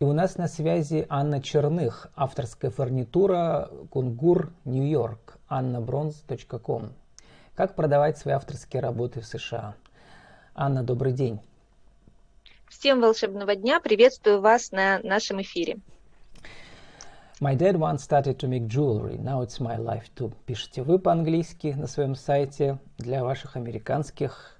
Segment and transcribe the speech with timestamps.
[0.00, 6.94] И у нас на связи Анна Черных, авторская фурнитура Кунгур, Нью-Йорк, annabronze.com.
[7.54, 9.74] Как продавать свои авторские работы в США?
[10.54, 11.38] Анна, добрый день.
[12.70, 13.78] Всем волшебного дня.
[13.78, 15.80] Приветствую вас на нашем эфире.
[17.42, 19.18] My dad once started to make jewelry.
[19.18, 20.32] Now it's my life too.
[20.46, 24.58] Пишите вы по-английски на своем сайте для ваших американских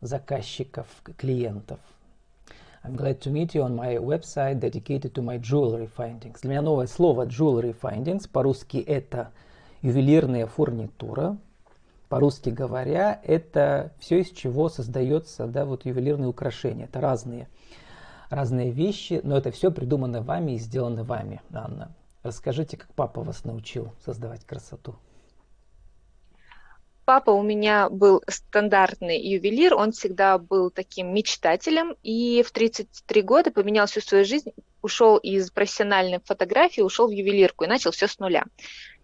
[0.00, 0.86] заказчиков,
[1.18, 1.78] клиентов.
[2.84, 6.40] I'm glad to meet you on my website dedicated to my jewelry findings.
[6.42, 8.28] Для меня новое слово jewelry findings.
[8.28, 9.32] По-русски это
[9.82, 11.36] ювелирная фурнитура.
[12.08, 16.86] По-русски говоря, это все, из чего создается да, вот ювелирные украшения.
[16.86, 17.48] Это разные,
[18.30, 21.94] разные вещи, но это все придумано вами и сделано вами, Анна.
[22.22, 24.94] Расскажите, как папа вас научил создавать красоту.
[27.08, 33.50] Папа у меня был стандартный ювелир, он всегда был таким мечтателем, и в 33 года
[33.50, 34.50] поменял всю свою жизнь,
[34.82, 38.44] ушел из профессиональной фотографии, ушел в ювелирку и начал все с нуля.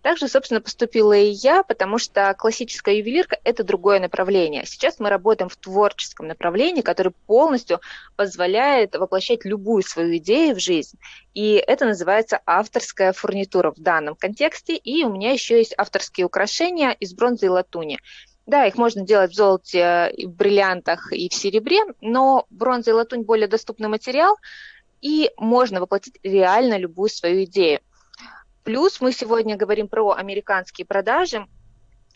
[0.05, 4.67] Также, собственно, поступила и я, потому что классическая ювелирка– это другое направление.
[4.67, 7.81] Сейчас мы работаем в творческом направлении, которое полностью
[8.15, 10.99] позволяет воплощать любую свою идею в жизнь.
[11.33, 14.77] И это называется авторская фурнитура в данном контексте.
[14.77, 17.99] И у меня еще есть авторские украшения из бронзы и латуни.
[18.45, 23.23] Да, их можно делать в золоте, в бриллиантах и в серебре, но бронза и латунь
[23.23, 24.37] более доступный материал,
[25.01, 27.81] и можно воплотить реально любую свою идею.
[28.65, 31.47] Плюс мы сегодня говорим про американские продажи.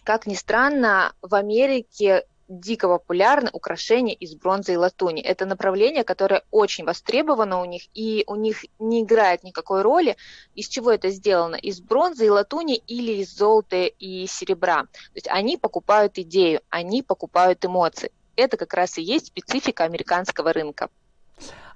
[0.02, 5.20] Как ни странно, в Америке дико популярны украшения из бронзы и латуни.
[5.20, 10.16] Это направление, которое очень востребовано у них, и у них не играет никакой роли,
[10.54, 14.84] из чего это сделано, из бронзы и латуни или из золота и серебра.
[14.84, 18.10] То есть они покупают идею, они покупают эмоции.
[18.36, 20.88] Это как раз и есть специфика американского рынка.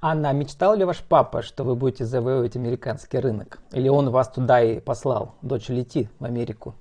[0.04, 3.60] Анна, мечтал ли ваш папа, что вы будете завоевывать американский рынок?
[3.70, 5.36] Или он вас туда и послал?
[5.42, 6.74] Дочь, лети в Америку.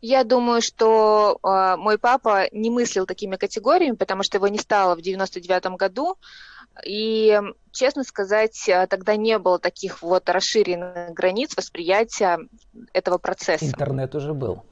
[0.00, 4.94] Я думаю, что э, мой папа не мыслил такими категориями, потому что его не стало
[4.94, 6.16] в 99 году.
[6.84, 7.36] И,
[7.72, 12.38] честно сказать, а, тогда не было таких вот расширенных границ восприятия
[12.92, 13.66] этого процесса.
[13.66, 14.62] Интернет уже был,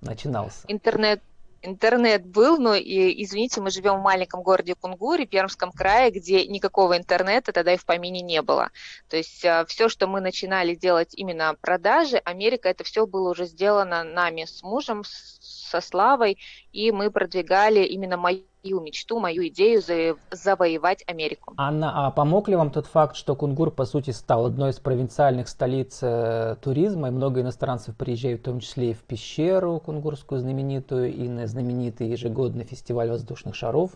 [0.00, 0.64] начинался.
[0.66, 1.22] Интернет
[1.66, 6.96] интернет был, но, и, извините, мы живем в маленьком городе Кунгуре, Пермском крае, где никакого
[6.96, 8.70] интернета тогда и в помине не было.
[9.08, 13.46] То есть а, все, что мы начинали делать именно продажи, Америка, это все было уже
[13.46, 16.38] сделано нами с мужем, со Славой,
[16.72, 18.44] и мы продвигали именно мою
[18.74, 19.82] мечту, мою идею
[20.30, 21.54] завоевать Америку.
[21.56, 25.48] Анна, а помог ли вам тот факт, что Кунгур, по сути, стал одной из провинциальных
[25.48, 31.12] столиц э, туризма, и много иностранцев приезжают, в том числе и в пещеру кунгурскую знаменитую,
[31.14, 33.92] и на знаменитый ежегодный фестиваль воздушных шаров?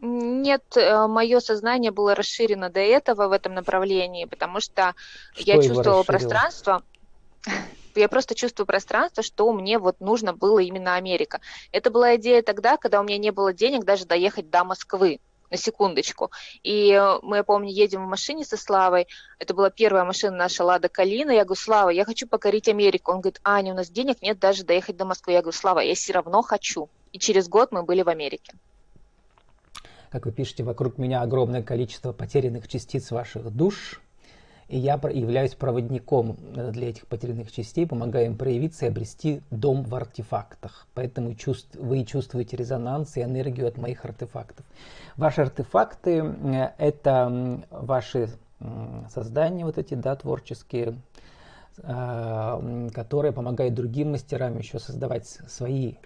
[0.00, 4.94] Нет, э, мое сознание было расширено до этого в этом направлении, потому что,
[5.32, 6.82] что я чувствовала пространство
[8.00, 11.40] я просто чувствую пространство, что мне вот нужно было именно Америка.
[11.72, 15.20] Это была идея тогда, когда у меня не было денег даже доехать до Москвы
[15.52, 16.30] на секундочку.
[16.62, 19.06] И э, мы, я помню, едем в машине со Славой.
[19.38, 21.30] Это была первая машина наша Лада Калина.
[21.30, 23.12] Я говорю, Слава, я хочу покорить Америку.
[23.12, 25.34] Он говорит, Аня, у нас денег нет даже доехать до Москвы.
[25.34, 26.88] Я говорю, Слава, я все равно хочу.
[27.12, 28.54] И через год мы были в Америке.
[30.10, 34.00] Как вы пишете, вокруг меня огромное количество потерянных частиц ваших душ,
[34.72, 39.82] и я являюсь проводником э, для этих потерянных частей, помогаю им проявиться и обрести дом
[39.82, 40.86] в артефактах.
[40.94, 44.64] Поэтому чувств, вы чувствуете резонанс и энергию от моих артефактов.
[45.18, 48.30] Ваши артефакты э,– это ваши
[49.12, 50.96] создания вот эти, да, творческие,
[51.76, 55.96] э, которые помогают другим мастерам еще создавать свои.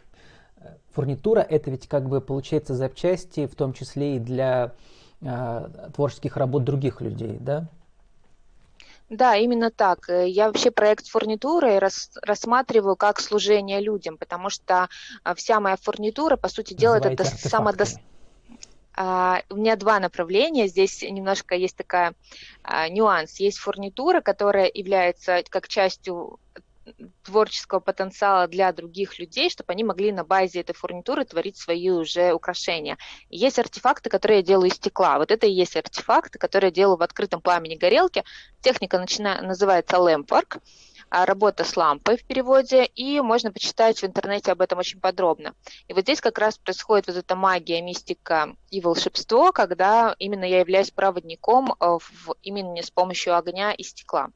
[0.90, 4.72] Фурнитура– это ведь как бы получается запчасти, в том числе и для
[5.94, 7.68] творческих работ других людей, да?
[9.08, 10.08] Да, именно так.
[10.08, 14.88] Э, я вообще проект фурнитуры рас, рассматриваю как служение людям, потому что
[15.22, 18.02] а, вся моя фурнитура, по сути дела, это самодостаточно.
[18.98, 20.68] Uh, у меня два направления.
[20.68, 22.14] Здесь немножко есть такая
[22.64, 23.38] uh, нюанс.
[23.40, 26.38] Есть фурнитура, которая является как частью
[27.22, 32.32] творческого потенциала для других людей, чтобы они могли на базе этой фурнитуры творить свои уже
[32.32, 32.98] украшения.
[33.28, 35.18] Есть артефакты, которые я делаю из стекла.
[35.18, 38.24] Вот это и есть артефакты, которые я делаю в открытом пламени горелки.
[38.60, 39.40] Техника начина...
[39.42, 40.60] называется lampwork,
[41.08, 45.54] а работа с лампой в переводе, и можно почитать в интернете об этом очень подробно.
[45.88, 50.60] И вот здесь как раз происходит вот эта магия, мистика и волшебство, когда именно я
[50.60, 54.30] являюсь проводником э, в, именно с помощью огня и стекла.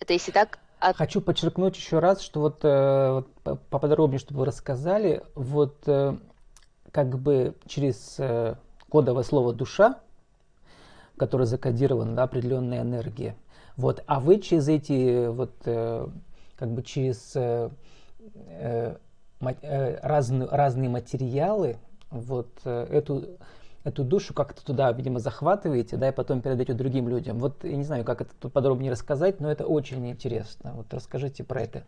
[0.00, 0.96] Это если так от...
[0.96, 6.16] Хочу подчеркнуть еще раз, что вот, э, вот поподробнее, чтобы вы рассказали, вот э,
[6.90, 8.54] как бы через э,
[8.88, 10.00] кодовое слово душа
[11.18, 13.36] которой закодирована да, определенная энергия.
[13.76, 16.08] Вот, а вы через эти вот э,
[16.56, 17.70] как бы через э,
[18.46, 18.96] э,
[19.62, 21.76] э разные, разные материалы
[22.10, 23.24] вот э, эту
[23.84, 27.38] эту душу как-то туда, видимо, захватываете, да, и потом передаете другим людям.
[27.38, 30.72] Вот я не знаю, как это тут подробнее рассказать, но это очень интересно.
[30.74, 31.84] Вот расскажите про это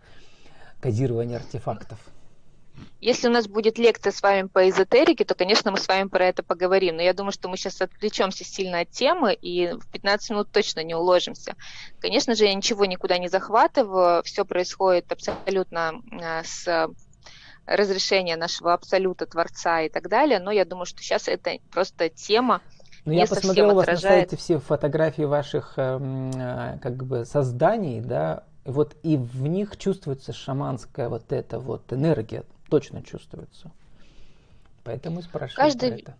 [0.81, 1.99] кодирование артефактов.
[3.01, 6.27] Если у нас будет лекция с вами по эзотерике, то, конечно, мы с вами про
[6.27, 6.97] это поговорим.
[6.97, 10.83] Но я думаю, что мы сейчас отвлечемся сильно от темы и в 15 минут точно
[10.83, 11.57] не уложимся.
[12.01, 14.23] Конечно же, я ничего никуда не захватываю.
[14.23, 16.91] Все происходит абсолютно а, с
[17.67, 20.39] разрешения нашего абсолюта Творца и так далее.
[20.39, 22.61] Но я думаю, что сейчас это просто тема,
[23.05, 24.15] ну, я посмотрел у вас отражает...
[24.15, 29.77] на сайте все фотографии ваших эм, э, как бы созданий, да, вот и в них
[29.79, 33.71] чувствуется шаманская вот эта вот энергия, точно чувствуется.
[34.85, 36.15] Поэтому спрашиваю каждый, про это.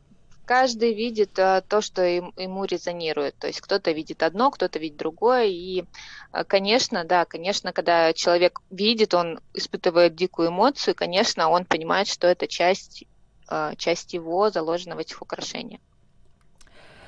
[0.51, 3.37] Каждый видит а, то, что ему резонирует.
[3.37, 5.45] То есть кто-то видит одно, кто-то видит другое.
[5.45, 5.85] И,
[6.33, 12.27] а, конечно, да, конечно, когда человек видит, он испытывает дикую эмоцию, конечно, он понимает, что
[12.27, 13.05] это часть,
[13.47, 15.81] а, часть его заложена в этих украшениях.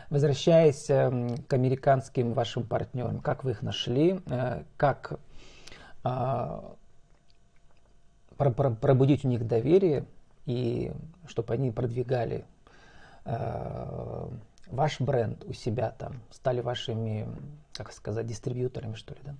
[0.08, 5.18] Возвращаясь эм, к американским вашим партнерам, как вы их нашли, э, как
[6.04, 6.76] а,
[8.36, 10.06] пробудить у них доверие
[10.46, 10.92] и
[11.26, 12.44] чтобы они продвигали
[13.24, 14.28] э,
[14.66, 17.28] ваш бренд у себя там, стали вашими,
[17.74, 19.34] как сказать, дистрибьюторами, что ли, да?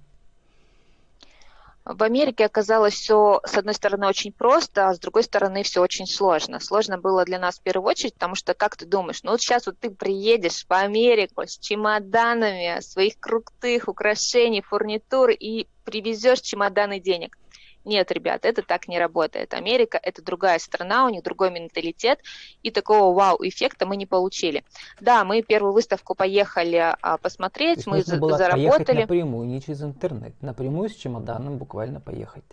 [1.85, 6.07] В Америке оказалось все, с одной стороны, очень просто, а с другой стороны, все очень
[6.07, 6.61] сложно.
[6.61, 9.67] Сложно было для нас в первую очередь, потому что, как ты думаешь, ну вот сейчас
[9.67, 17.37] вот ты приедешь в Америку с чемоданами своих крутых украшений, фурнитур и привезешь чемоданы денег.
[17.85, 19.55] Нет, ребят, это так не работает.
[19.55, 22.21] Америка– это другая страна, у них другой менталитет,
[22.63, 24.65] и такого вау-эффекта мы не получили.
[25.01, 29.01] Да, мы первую выставку поехали а, посмотреть, мы нужно было заработали.
[29.03, 32.45] напрямую, не через интернет, напрямую с чемоданом буквально поехать.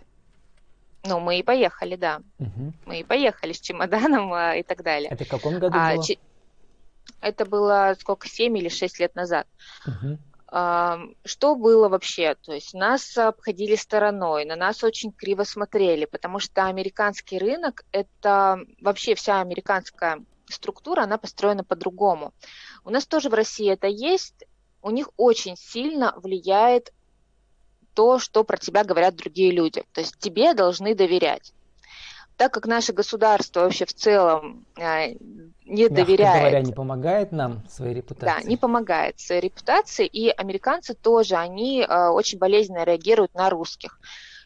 [1.04, 2.20] Ну, мы и поехали, да.
[2.38, 2.72] Угу.
[2.86, 5.10] Мы и поехали с чемоданом а, и так далее.
[5.10, 6.04] Это в каком году а, было?
[7.20, 9.46] Это было сколько, 7 или 6 лет назад.
[9.86, 10.18] Угу.
[10.50, 12.34] Что было вообще?
[12.34, 18.58] То есть нас обходили стороной, на нас очень криво смотрели, потому что американский рынок– это
[18.80, 22.34] вообще вся американская структура, она построена по-другому.
[22.84, 24.44] У нас тоже в России это есть,
[24.82, 26.92] у них очень сильно влияет
[27.94, 29.84] то, что про тебя говорят другие люди.
[29.92, 31.52] То есть тебе должны доверять
[32.40, 36.40] так как наше государство вообще в целом а, не Мягко доверяет.
[36.40, 38.42] говоря, не помогает нам своей репутации.
[38.42, 44.00] Да, не помогает своей репутации, и американцы тоже, они а, очень болезненно реагируют на русских.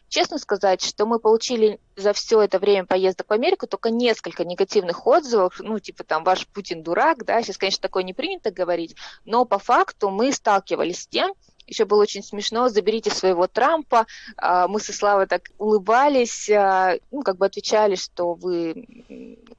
[0.09, 5.07] Честно сказать, что мы получили за все это время поездок в Америку только несколько негативных
[5.07, 9.45] отзывов, ну, типа там, ваш Путин дурак, да, сейчас, конечно, такое не принято говорить, но
[9.45, 11.33] по факту мы сталкивались с тем,
[11.67, 14.05] еще было очень смешно, заберите своего Трампа.
[14.37, 18.85] А, мы со Славой так улыбались, а, ну, как бы отвечали, что вы,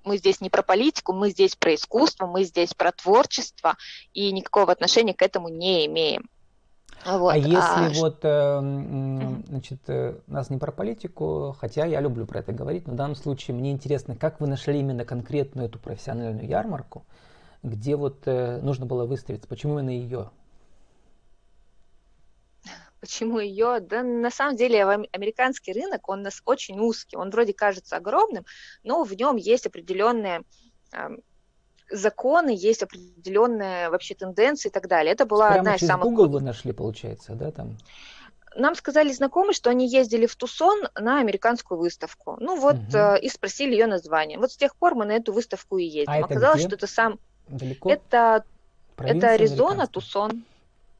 [0.04, 3.76] мы здесь не про политику, мы здесь про искусство, мы здесь про творчество,
[4.12, 6.28] и никакого отношения к этому не имеем.
[7.04, 7.34] Вот.
[7.34, 7.90] А если а...
[7.94, 12.94] вот, э, значит, э, нас не про политику, хотя я люблю про это говорить, но
[12.94, 17.04] в данном случае мне интересно, как вы нашли именно конкретную эту профессиональную ярмарку,
[17.62, 20.30] где вот э, нужно было выставиться, почему именно ее?
[23.00, 23.80] Почему ее?
[23.80, 28.44] Да на самом деле американский рынок, он у нас очень узкий, он вроде кажется огромным,
[28.82, 30.42] но в нем есть определенные
[31.90, 35.12] законы, есть определенные вообще тенденции и так далее.
[35.12, 36.04] Это была Прямо одна из самых...
[36.04, 37.76] Google вы нашли, получается, да, там?
[38.56, 42.36] Нам сказали знакомые, что они ездили в Тусон на американскую выставку.
[42.40, 42.96] Ну вот, угу.
[42.96, 44.38] э, и спросили ее название.
[44.38, 46.12] Вот с тех пор мы на эту выставку и ездим.
[46.12, 46.68] А Оказалось, где?
[46.68, 47.18] что это сам...
[47.48, 47.90] Далеко?
[47.90, 48.44] Это,
[48.96, 50.44] это Аризона, Тусон.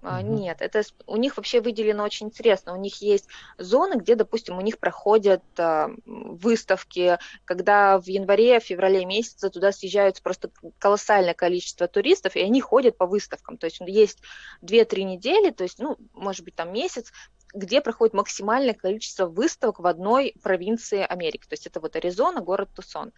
[0.07, 0.23] Uh-huh.
[0.23, 2.75] Нет, это у них вообще выделено очень интересно.
[2.75, 3.27] У них есть
[3.59, 10.23] зоны, где, допустим, у них проходят а, выставки, когда в январе, феврале месяце туда съезжаются
[10.23, 13.59] просто колоссальное количество туристов, и они ходят по выставкам.
[13.59, 14.21] То есть есть
[14.63, 17.13] 2-3 недели, то есть, ну, может быть, там месяц,
[17.53, 21.47] где проходит максимальное количество выставок в одной провинции Америки.
[21.49, 23.13] То есть это вот Аризона, город Тусон.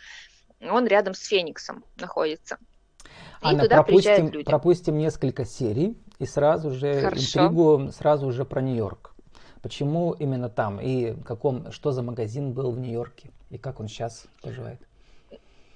[0.63, 2.59] Он рядом с Фениксом находится.
[3.05, 4.45] И Анна, туда пропустим, люди.
[4.45, 7.21] пропустим несколько серий и сразу же Хорошо.
[7.21, 9.15] интригу, сразу же про Нью-Йорк.
[9.63, 10.81] Почему именно там?
[10.81, 13.31] И каком, что за магазин был в Нью-Йорке?
[13.51, 14.81] И как он сейчас поживает?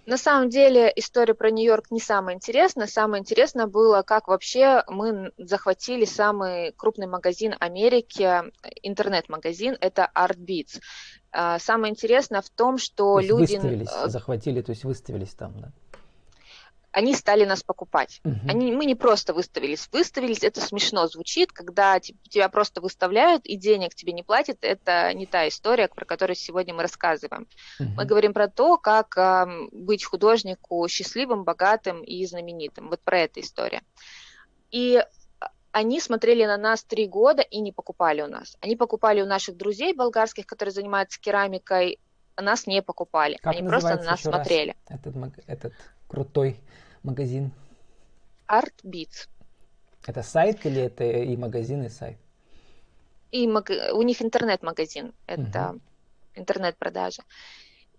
[0.05, 2.89] На самом деле история про Нью-Йорк не самая интересная.
[2.89, 8.43] Самое интересное было, как вообще мы захватили самый крупный магазин Америки,
[8.83, 10.81] интернет-магазин, это ArtBeats.
[11.31, 13.55] А, самое интересное в том, что то люди...
[13.55, 15.73] Выставились, захватили, то есть выставились там, да?
[16.93, 18.21] Они стали нас покупать.
[18.23, 18.49] Мгм.
[18.49, 19.89] Они, мы не просто выставились.
[19.93, 24.59] Выставились, это смешно звучит, когда те- тебя просто выставляют и денег тебе не платят.
[24.61, 27.49] Это не та история, про которую сегодня мы рассказываем.
[27.79, 28.07] Мы Мгм.
[28.07, 32.89] говорим про то, как ам, быть художнику счастливым, богатым и знаменитым.
[32.91, 33.81] Вот про эту историю.
[34.71, 34.97] И
[35.41, 38.57] а, они смотрели на нас три года и не покупали у нас.
[38.61, 41.99] Они покупали у наших друзей болгарских, которые занимаются керамикой,
[42.35, 43.37] а нас не покупали.
[43.43, 44.75] Как они просто на нас смотрели.
[44.89, 45.15] этот,
[45.47, 45.73] этот
[46.13, 46.61] крутой
[47.03, 47.53] магазин?
[48.47, 49.29] Art Beats.
[50.07, 52.19] Это сайт или это и магазин, и сайт?
[53.31, 55.79] И маг- у них интернет-магазин, это
[56.35, 57.23] интернет-продажа.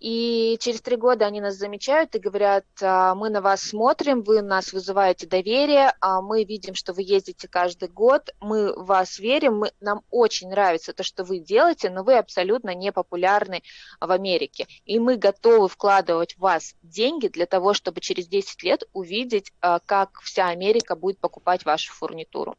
[0.04, 4.42] И через три года они нас замечают и говорят, «А, мы на вас смотрим, вы
[4.42, 9.60] нас вызываете доверие, а мы видим, что вы ездите каждый год, мы в вас верим,
[9.60, 13.64] мы, нам очень нравится то, что вы делаете, но вы абсолютно не популярны
[14.02, 14.68] в Америке.
[14.84, 19.80] И мы готовы вкладывать в вас деньги для того, чтобы через 10 лет увидеть, а,
[19.80, 22.58] как вся Америка будет покупать вашу фурнитуру.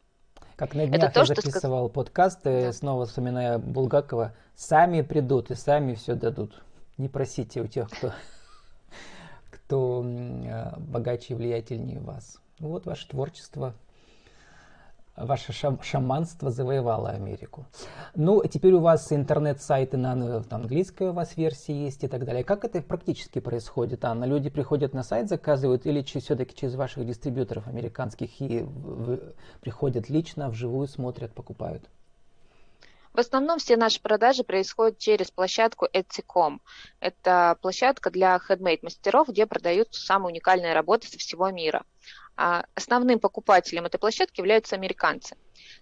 [0.57, 2.73] Как на днях то, я что записывал подкаст, э, Да.
[2.73, 6.65] снова вспоминая Булгакова, сами придут и сами все дадут.
[6.97, 8.13] Не просите у тех, кто,
[9.51, 12.39] кто э, богаче и влиятельнее вас.
[12.61, 13.75] Вот ваше творчество,
[15.17, 17.67] ваше шам- шаманство завоевало Америку.
[18.15, 22.25] Ну, теперь у вас интернет-сайты на ан- там, английской у вас версии есть и так
[22.25, 22.45] далее.
[22.45, 24.25] Как это практически происходит, Анна?
[24.25, 28.65] Люди приходят на сайт, заказывают или все-таки через ваших дистрибьюторов американских и
[29.61, 31.91] приходят лично, вживую смотрят, покупают?
[33.15, 36.61] В основном все наши продажи происходят через площадку Etsy.com.
[36.99, 41.85] Это площадка для хендмейд-мастеров, где продаются самые уникальные работы со всего мира.
[42.37, 45.37] А Основным покупателем этой площадки являются американцы.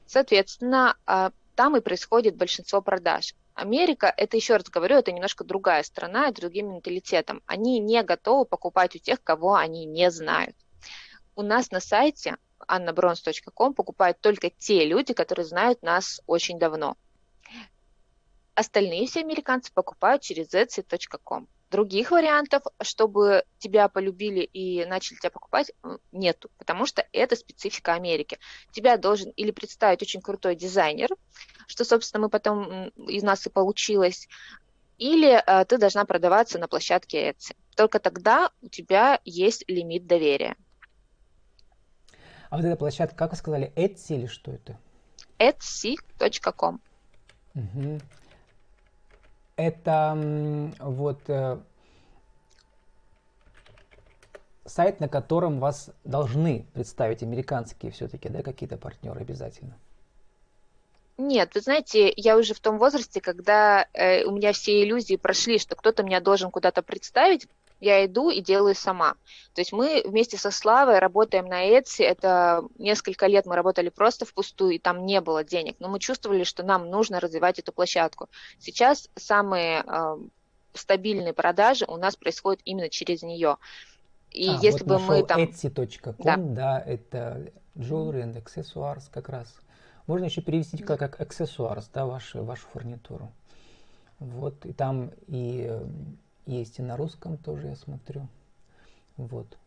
[0.05, 3.35] Соответственно, а, там и происходит большинство продаж.
[3.55, 7.43] Америка, это еще раз говорю, это немножко другая страна и другим менталитетом.
[7.47, 10.55] Они не готовы покупать у тех, кого они не знают.
[11.35, 12.37] У нас на сайте
[12.69, 16.99] annabronze.com покупают только те люди, которые знают нас очень давно.
[18.55, 21.49] Остальные все американцы покупают через etsy.com.
[21.71, 25.73] Других вариантов, чтобы тебя полюбили и начали тебя покупать,
[26.13, 28.39] нету, потому что это специфика Америки.
[28.73, 31.09] Тебя должен или представить очень крутой дизайнер,
[31.67, 34.29] что, собственно, мы потом из нас и получилось,
[34.99, 37.57] или э, ты должна продаваться на площадке Etsy.
[37.75, 40.57] Только тогда у тебя есть лимит доверия.
[42.51, 44.79] А вот эта площадка, как вы сказали, Etsy или что это?
[45.39, 46.81] etsy.com.
[47.55, 48.01] Мгм.
[49.63, 51.57] Это вот э,
[54.65, 59.79] сайт, на котором вас должны представить американские все-таки, да, какие-то партнеры обязательно.
[61.17, 65.61] Нет, вы знаете, я уже в том возрасте, когда э, у меня все иллюзии прошли,
[65.61, 67.47] что кто-то меня должен куда-то представить,
[67.83, 69.15] я иду и делаю сама.
[69.55, 74.25] То есть мы вместе со Славой работаем на Etsy, это несколько лет мы работали просто
[74.25, 78.29] впустую, и там не было денег, но мы чувствовали, что нам нужно развивать эту площадку.
[78.61, 80.17] Сейчас самые э,
[80.75, 83.57] стабильные продажи у нас происходят именно через нее.
[84.31, 85.41] И А, если вот бы мы там...
[85.41, 86.37] etsy.com, Да.
[86.37, 86.81] да.
[86.87, 89.53] это jewelry and accessories как раз.
[90.07, 93.33] Можно еще перевести как, как accessoires, да, вашу, вашу фурнитуру.
[94.21, 95.85] Вот, и там и э,
[96.47, 98.29] есть и на русском тоже, я смотрю.
[99.17, 99.59] Вот.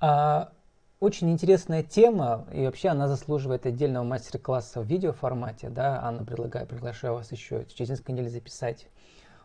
[0.00, 0.52] А,
[1.00, 7.14] очень интересная тема, и вообще она заслуживает отдельного мастер-класса в видеоформате, да, Анна, предлагаю, приглашаю
[7.14, 8.86] вас еще через несколько недель записать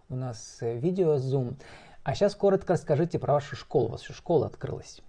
[0.10, 1.56] у нас э, видео Zoom.
[2.04, 3.88] А сейчас коротко расскажите про вашу школу.
[3.88, 5.02] У вас еще школа открылась.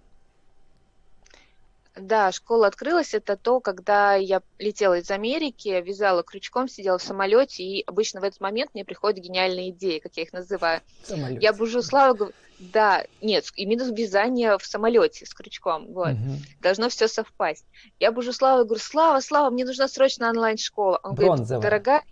[1.95, 3.13] Да, школа открылась.
[3.13, 8.23] Это то, когда я летела из Америки, вязала крючком, сидела в самолете, и обычно в
[8.23, 10.81] этот момент мне приходят гениальные идеи, как я их называю.
[11.03, 11.41] Самолет.
[11.41, 16.09] Я бужу Славу, говорю, да, нет, именно вязание в самолете с крючком, вот.
[16.09, 16.37] Мгм.
[16.61, 17.65] Должно все совпасть.
[17.99, 20.99] Я бужу Славу, говорю, Слава, Слава, мне нужна срочно онлайн-школа.
[21.03, 21.45] Он Бронзовая.
[21.45, 22.03] говорит, дорогая,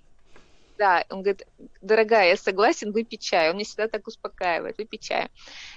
[0.77, 1.47] да, он говорит,
[1.81, 3.49] дорогая, я согласен, выпей чай.
[3.49, 5.29] Он меня всегда так успокаивает, выпей чай.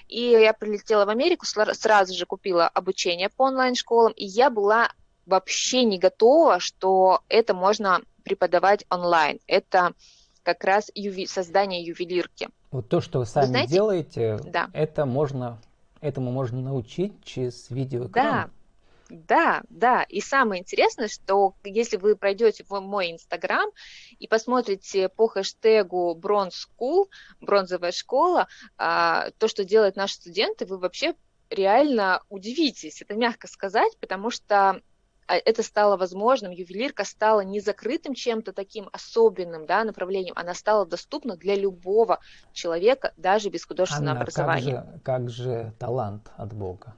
[0.09, 4.91] И я прилетела в Америку, сразу же купила обучение по онлайн-школам, и я была
[5.27, 9.39] вообще не готова, что это можно преподавать онлайн.
[9.47, 9.93] Это
[10.43, 12.49] как раз юви- создание ювелирки.
[12.71, 14.71] Вот то, что вы сами знаете- делаете, Да.
[14.73, 15.61] это можно,
[16.01, 18.11] этому можно научить через видеоэкран.
[18.13, 18.51] да,
[19.69, 20.05] да.
[20.05, 23.69] И самое интересное, что если вы пройдете в мой инстаграм
[24.19, 27.09] и посмотрите по хэштегу Bronze School,
[27.41, 28.49] бронзовая школа,
[28.79, 31.15] а, то, что делают наши студенты, вы вообще
[31.51, 33.03] реально удивитесь.
[33.03, 34.81] Это мягко сказать, потому что
[35.31, 40.87] а, это стало возможным, ювелирка стала не закрытым чем-то таким особенным да, направлением, она стала
[40.87, 42.19] доступна для любого
[42.53, 44.93] человека, даже без художественного Анна, как образования.
[44.93, 46.95] же, как же талант от Бога?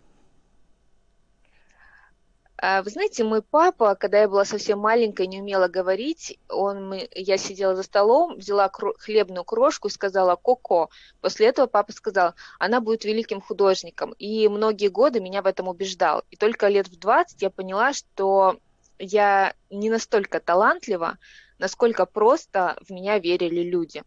[2.64, 7.36] А, вы знаете, мой папа, когда я была совсем маленькая, не умела говорить, он, я
[7.36, 10.88] сидела за столом, взяла хлебную крошку и сказала «Коко».
[11.20, 14.12] После этого папа сказал, она будет великим художником.
[14.12, 16.22] И многие годы меня в этом убеждал.
[16.30, 18.60] И только лет в 20 я поняла, что
[19.00, 21.18] я не настолько талантлива,
[21.58, 24.04] насколько просто в меня верили люди.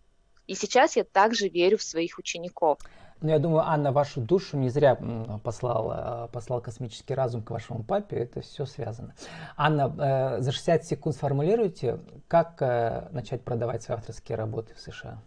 [0.47, 2.79] И сейчас я также верю в своих учеников.
[3.21, 4.95] Ну, я думаю, Анна вашу душу не зря
[5.43, 8.17] послал, послал космический разум к вашему папе.
[8.17, 9.15] Это все связано.
[9.55, 15.21] Анна, э, за 60 секунд сформулируйте, как э, начать продавать свои авторские работы в США?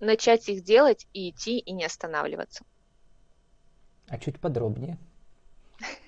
[0.00, 2.64] Начать их делать и идти, и не останавливаться.
[4.08, 4.98] А чуть подробнее?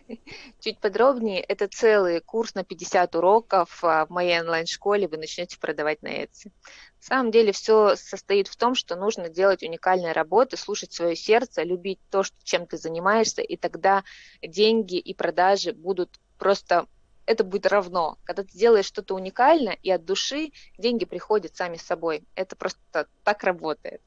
[0.61, 6.02] Чуть подробнее, это целый курс на 50 уроков а, в моей онлайн-школе, вы начнете продавать
[6.02, 6.46] на Etsy.
[6.46, 6.52] На
[7.00, 12.00] самом деле все состоит в том, что нужно делать уникальные работы, слушать свое сердце, любить
[12.11, 14.04] то, чем ты занимаешься, и тогда
[14.42, 16.87] деньги и продажи будут просто
[17.26, 18.18] это будет равно.
[18.25, 22.25] Когда ты делаешь что-то уникальное и от души, деньги приходят сами собой.
[22.34, 24.02] Это просто так работает.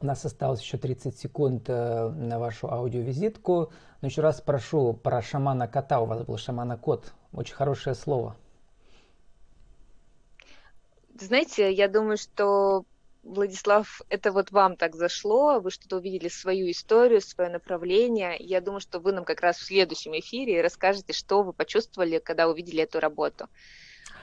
[0.00, 3.72] У нас осталось еще 30 секунд э, на вашу аудиовизитку.
[4.00, 6.00] Но еще раз прошу про шамана кота.
[6.00, 7.12] У вас был шамана кот.
[7.32, 8.36] Очень хорошее слово.
[11.20, 12.84] Знаете, я думаю, что
[13.24, 18.36] Владислав, это вот вам так зашло, вы что-то увидели свою историю, свое направление.
[18.38, 22.48] Я думаю, что вы нам как раз в следующем эфире расскажете, что вы почувствовали, когда
[22.48, 23.48] увидели эту работу.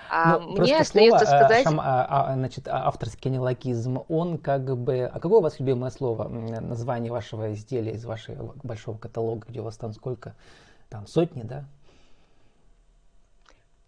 [0.09, 1.63] А ну, мне остается слово, сказать...
[1.63, 5.05] Шам, а, а, значит, а, авторский нелогизм, он как бы...
[5.05, 9.63] А какое у вас любимое слово, название вашего изделия из вашего большого каталога, где у
[9.63, 10.35] вас там сколько?
[10.89, 11.65] Там сотни, да?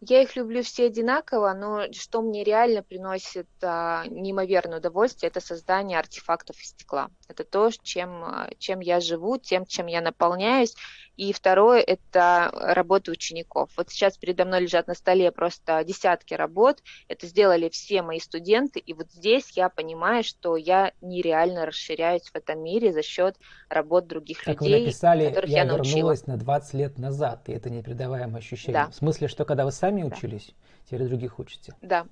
[0.02, 5.98] Я их люблю все одинаково, но что мне реально приносит а, неимоверное удовольствие, это создание
[5.98, 7.10] артефактов из стекла.
[7.28, 8.24] Это то, чем,
[8.60, 10.76] чем я живу, тем, чем я наполняюсь.
[11.18, 13.72] И второе– это работа учеников.
[13.76, 16.84] Вот сейчас передо мной лежат на столе просто десятки работ.
[17.08, 18.80] Это сделали все мои студенты.
[18.80, 23.36] И вот здесь я понимаю, что я нереально расширяюсь в этом мире за счет
[23.68, 27.52] работ других как людей, вы написали, которых я, я вернулась на 20 лет назад, и
[27.52, 28.84] это непередаваемое ощущение.
[28.86, 28.92] Да.
[28.92, 30.08] В смысле, что когда вы сами да.
[30.08, 30.54] учились,
[30.86, 31.74] теперь других учите?
[31.82, 32.06] Да,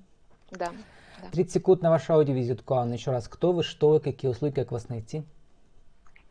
[0.51, 0.71] да.
[1.31, 2.93] 30 секунд на вашу аудиовизитку, Анна.
[2.93, 5.23] Еще раз, кто вы, что вы, какие услуги, как вас найти?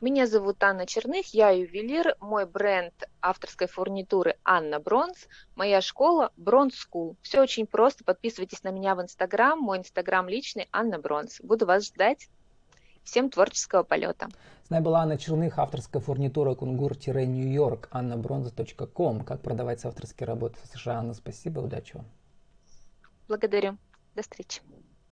[0.01, 6.75] Меня зовут Анна Черных, я ювелир, мой бренд авторской фурнитуры Анна Бронз, моя школа Бронз
[6.75, 7.17] School.
[7.23, 11.41] Все очень просто, подписывайтесь на меня в Инстаграм, мой Инстаграм личный Анна Бронз.
[11.41, 12.29] Буду вас ждать.
[13.03, 14.29] Всем творческого полета.
[14.67, 19.21] С нами была Анна Черных, авторская фурнитура кунгур-нью-йорк, annabronze.com.
[19.21, 21.01] Как продавать авторские работы в США.
[21.01, 22.07] Анна, спасибо, удачи вам.
[23.29, 23.77] Благодарю.
[24.15, 24.63] До встречи.